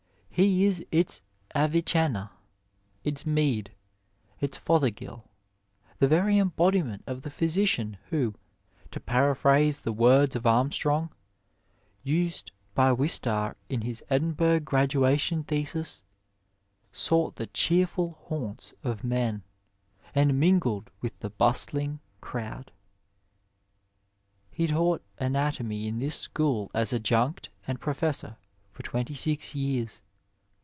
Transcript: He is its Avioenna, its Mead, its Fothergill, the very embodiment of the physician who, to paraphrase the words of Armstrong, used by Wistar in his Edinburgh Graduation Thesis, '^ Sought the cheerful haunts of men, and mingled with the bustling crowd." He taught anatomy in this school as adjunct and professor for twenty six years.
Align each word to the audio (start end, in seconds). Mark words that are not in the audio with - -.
He 0.33 0.63
is 0.65 0.83
its 0.91 1.21
Avioenna, 1.53 2.31
its 3.03 3.27
Mead, 3.27 3.71
its 4.39 4.57
Fothergill, 4.57 5.25
the 5.99 6.07
very 6.07 6.39
embodiment 6.39 7.03
of 7.05 7.21
the 7.21 7.29
physician 7.29 7.97
who, 8.09 8.33
to 8.89 8.99
paraphrase 8.99 9.81
the 9.81 9.91
words 9.93 10.35
of 10.35 10.47
Armstrong, 10.47 11.11
used 12.01 12.51
by 12.73 12.91
Wistar 12.91 13.55
in 13.69 13.81
his 13.81 14.01
Edinburgh 14.09 14.61
Graduation 14.61 15.43
Thesis, 15.43 16.01
'^ 16.93 16.95
Sought 16.95 17.35
the 17.35 17.45
cheerful 17.47 18.17
haunts 18.23 18.73
of 18.83 19.03
men, 19.03 19.43
and 20.15 20.39
mingled 20.39 20.89
with 21.01 21.19
the 21.19 21.29
bustling 21.29 21.99
crowd." 22.19 22.71
He 24.49 24.65
taught 24.67 25.03
anatomy 25.19 25.87
in 25.87 25.99
this 25.99 26.15
school 26.17 26.71
as 26.73 26.93
adjunct 26.93 27.49
and 27.67 27.79
professor 27.81 28.37
for 28.71 28.81
twenty 28.81 29.13
six 29.13 29.53
years. 29.53 30.01